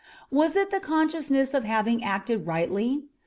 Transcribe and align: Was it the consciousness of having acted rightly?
Was 0.31 0.55
it 0.55 0.71
the 0.71 0.79
consciousness 0.79 1.53
of 1.53 1.63
having 1.63 2.03
acted 2.03 2.47
rightly? 2.47 3.05